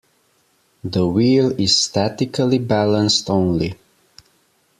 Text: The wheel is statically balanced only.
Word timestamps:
The 0.83 1.05
wheel 1.07 1.51
is 1.61 1.77
statically 1.77 2.57
balanced 2.57 3.29
only. 3.29 3.77